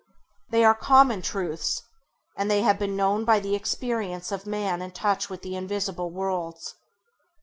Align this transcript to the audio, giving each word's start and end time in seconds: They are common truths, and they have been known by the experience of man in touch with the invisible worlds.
They 0.49 0.63
are 0.65 0.73
common 0.73 1.21
truths, 1.21 1.83
and 2.35 2.49
they 2.49 2.63
have 2.63 2.79
been 2.79 2.95
known 2.95 3.23
by 3.23 3.39
the 3.39 3.53
experience 3.53 4.31
of 4.31 4.47
man 4.47 4.81
in 4.81 4.89
touch 4.93 5.29
with 5.29 5.43
the 5.43 5.55
invisible 5.55 6.09
worlds. 6.09 6.73